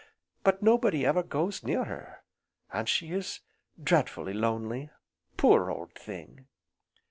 [0.43, 2.23] But nobody ever goes near her,
[2.73, 3.41] and she is
[3.83, 4.89] dreadfully lonely,
[5.37, 6.47] poor old thing!"